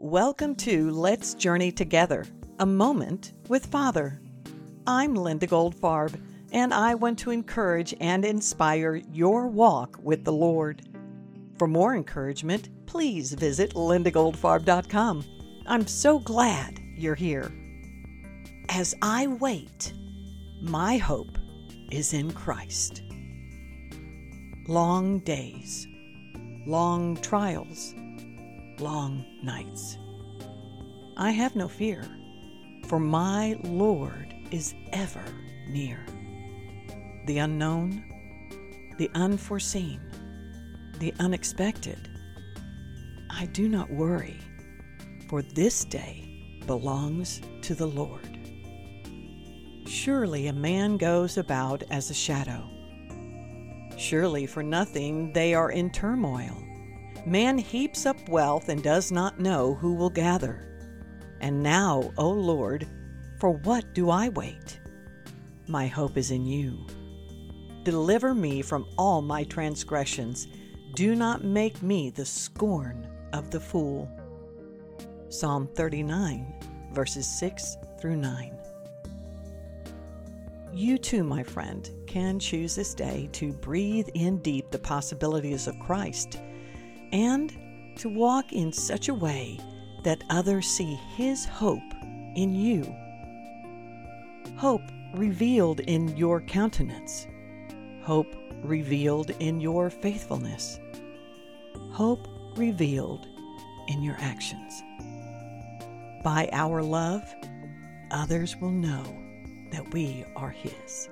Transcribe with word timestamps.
Welcome 0.00 0.54
to 0.58 0.92
Let's 0.92 1.34
Journey 1.34 1.72
Together, 1.72 2.24
a 2.60 2.64
moment 2.64 3.32
with 3.48 3.66
Father. 3.66 4.20
I'm 4.86 5.16
Linda 5.16 5.48
Goldfarb, 5.48 6.22
and 6.52 6.72
I 6.72 6.94
want 6.94 7.18
to 7.18 7.32
encourage 7.32 7.96
and 7.98 8.24
inspire 8.24 8.94
your 8.94 9.48
walk 9.48 9.98
with 10.00 10.24
the 10.24 10.32
Lord. 10.32 10.82
For 11.58 11.66
more 11.66 11.96
encouragement, 11.96 12.68
please 12.86 13.32
visit 13.32 13.74
lindagoldfarb.com. 13.74 15.24
I'm 15.66 15.86
so 15.88 16.20
glad 16.20 16.78
you're 16.96 17.16
here. 17.16 17.50
As 18.68 18.94
I 19.02 19.26
wait, 19.26 19.92
my 20.62 20.96
hope 20.96 21.36
is 21.90 22.14
in 22.14 22.30
Christ. 22.30 23.02
Long 24.68 25.18
days, 25.18 25.88
long 26.68 27.16
trials, 27.16 27.94
long 28.80 29.24
nights. 29.42 29.98
I 31.16 31.30
have 31.30 31.56
no 31.56 31.68
fear, 31.68 32.04
for 32.86 32.98
my 32.98 33.58
Lord 33.64 34.34
is 34.50 34.74
ever 34.92 35.24
near. 35.68 36.04
The 37.26 37.38
unknown, 37.38 38.04
the 38.98 39.10
unforeseen, 39.14 40.00
the 40.98 41.12
unexpected. 41.18 42.08
I 43.30 43.46
do 43.46 43.68
not 43.68 43.90
worry, 43.90 44.38
for 45.28 45.42
this 45.42 45.84
day 45.84 46.24
belongs 46.66 47.40
to 47.62 47.74
the 47.74 47.86
Lord. 47.86 48.38
Surely 49.86 50.46
a 50.46 50.52
man 50.52 50.96
goes 50.96 51.38
about 51.38 51.82
as 51.90 52.10
a 52.10 52.14
shadow. 52.14 52.68
Surely 53.96 54.46
for 54.46 54.62
nothing 54.62 55.32
they 55.32 55.54
are 55.54 55.70
in 55.70 55.90
turmoil. 55.90 56.67
Man 57.28 57.58
heaps 57.58 58.06
up 58.06 58.26
wealth 58.30 58.70
and 58.70 58.82
does 58.82 59.12
not 59.12 59.38
know 59.38 59.74
who 59.74 59.92
will 59.92 60.08
gather. 60.08 60.66
And 61.42 61.62
now, 61.62 62.10
O 62.16 62.30
Lord, 62.30 62.88
for 63.38 63.50
what 63.50 63.92
do 63.92 64.08
I 64.08 64.30
wait? 64.30 64.80
My 65.66 65.86
hope 65.86 66.16
is 66.16 66.30
in 66.30 66.46
you. 66.46 66.86
Deliver 67.82 68.34
me 68.34 68.62
from 68.62 68.86
all 68.96 69.20
my 69.20 69.44
transgressions. 69.44 70.48
Do 70.94 71.14
not 71.14 71.44
make 71.44 71.82
me 71.82 72.08
the 72.08 72.24
scorn 72.24 73.06
of 73.34 73.50
the 73.50 73.60
fool. 73.60 74.10
Psalm 75.28 75.68
39, 75.74 76.90
verses 76.94 77.26
6 77.38 77.76
through 78.00 78.16
9. 78.16 78.58
You 80.72 80.96
too, 80.96 81.24
my 81.24 81.42
friend, 81.42 81.90
can 82.06 82.38
choose 82.38 82.74
this 82.74 82.94
day 82.94 83.28
to 83.32 83.52
breathe 83.52 84.08
in 84.14 84.38
deep 84.38 84.70
the 84.70 84.78
possibilities 84.78 85.66
of 85.66 85.78
Christ 85.80 86.38
and 87.12 87.56
to 87.96 88.08
walk 88.08 88.52
in 88.52 88.72
such 88.72 89.08
a 89.08 89.14
way 89.14 89.58
that 90.04 90.22
others 90.30 90.66
see 90.66 90.94
His 91.16 91.44
hope 91.44 91.92
in 92.34 92.54
you. 92.54 92.84
Hope 94.56 94.82
revealed 95.14 95.80
in 95.80 96.16
your 96.16 96.40
countenance, 96.42 97.26
hope 98.02 98.34
revealed 98.62 99.30
in 99.40 99.60
your 99.60 99.90
faithfulness, 99.90 100.78
hope 101.92 102.26
revealed 102.56 103.26
in 103.88 104.02
your 104.02 104.16
actions. 104.18 104.82
By 106.22 106.48
our 106.52 106.82
love, 106.82 107.22
others 108.10 108.56
will 108.56 108.70
know 108.70 109.04
that 109.70 109.92
we 109.92 110.24
are 110.36 110.50
His. 110.50 111.08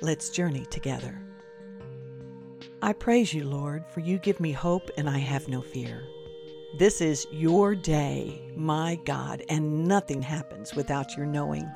Let's 0.00 0.30
journey 0.30 0.66
together. 0.66 1.25
I 2.86 2.92
praise 2.92 3.34
you, 3.34 3.42
Lord, 3.42 3.84
for 3.88 3.98
you 3.98 4.16
give 4.16 4.38
me 4.38 4.52
hope 4.52 4.92
and 4.96 5.10
I 5.10 5.18
have 5.18 5.48
no 5.48 5.60
fear. 5.60 6.04
This 6.78 7.00
is 7.00 7.26
your 7.32 7.74
day, 7.74 8.40
my 8.54 8.94
God, 9.04 9.42
and 9.48 9.88
nothing 9.88 10.22
happens 10.22 10.72
without 10.76 11.16
your 11.16 11.26
knowing. 11.26 11.68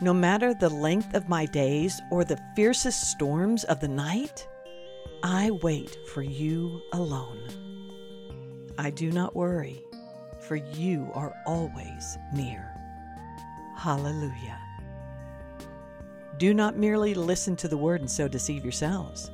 No 0.00 0.14
matter 0.14 0.54
the 0.54 0.68
length 0.68 1.14
of 1.14 1.28
my 1.28 1.44
days 1.44 2.00
or 2.12 2.24
the 2.24 2.40
fiercest 2.54 3.10
storms 3.10 3.64
of 3.64 3.80
the 3.80 3.88
night, 3.88 4.46
I 5.24 5.50
wait 5.60 5.96
for 6.06 6.22
you 6.22 6.82
alone. 6.92 7.42
I 8.78 8.90
do 8.90 9.10
not 9.10 9.34
worry, 9.34 9.84
for 10.38 10.54
you 10.54 11.10
are 11.14 11.34
always 11.46 12.16
near. 12.32 12.72
Hallelujah. 13.76 14.60
Do 16.38 16.54
not 16.54 16.76
merely 16.76 17.12
listen 17.12 17.56
to 17.56 17.66
the 17.66 17.76
word 17.76 18.02
and 18.02 18.10
so 18.10 18.28
deceive 18.28 18.62
yourselves 18.62 19.32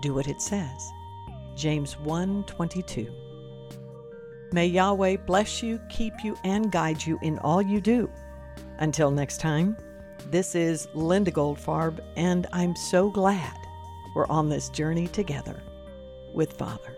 do 0.00 0.14
what 0.14 0.28
it 0.28 0.40
says. 0.40 0.92
James 1.54 1.96
1:22. 1.96 3.12
May 4.52 4.66
Yahweh 4.66 5.16
bless 5.26 5.62
you, 5.62 5.80
keep 5.88 6.24
you 6.24 6.36
and 6.42 6.72
guide 6.72 7.04
you 7.04 7.18
in 7.22 7.38
all 7.38 7.62
you 7.62 7.80
do. 7.80 8.10
Until 8.78 9.10
next 9.10 9.38
time, 9.40 9.76
this 10.30 10.54
is 10.54 10.88
Linda 10.94 11.30
Goldfarb 11.30 12.00
and 12.16 12.46
I'm 12.52 12.74
so 12.74 13.10
glad 13.10 13.56
we're 14.14 14.26
on 14.26 14.48
this 14.48 14.68
journey 14.68 15.06
together 15.06 15.62
with 16.32 16.54
Father. 16.54 16.96